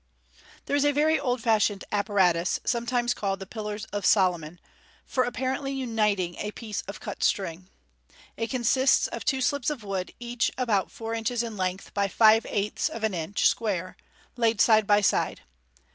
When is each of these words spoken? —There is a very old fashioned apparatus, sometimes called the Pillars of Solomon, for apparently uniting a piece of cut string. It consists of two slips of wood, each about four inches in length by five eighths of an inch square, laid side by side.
—There 0.65 0.75
is 0.75 0.83
a 0.83 0.91
very 0.91 1.19
old 1.19 1.41
fashioned 1.43 1.83
apparatus, 1.91 2.59
sometimes 2.65 3.13
called 3.13 3.39
the 3.39 3.45
Pillars 3.45 3.85
of 3.93 4.03
Solomon, 4.03 4.59
for 5.05 5.23
apparently 5.25 5.73
uniting 5.73 6.37
a 6.37 6.49
piece 6.49 6.81
of 6.87 6.99
cut 6.99 7.21
string. 7.23 7.67
It 8.35 8.49
consists 8.49 9.05
of 9.05 9.23
two 9.25 9.41
slips 9.41 9.69
of 9.69 9.83
wood, 9.83 10.15
each 10.19 10.49
about 10.57 10.89
four 10.89 11.13
inches 11.13 11.43
in 11.43 11.55
length 11.55 11.93
by 11.93 12.07
five 12.07 12.47
eighths 12.49 12.89
of 12.89 13.03
an 13.03 13.13
inch 13.13 13.45
square, 13.47 13.95
laid 14.37 14.59
side 14.59 14.87
by 14.87 15.01
side. 15.01 15.41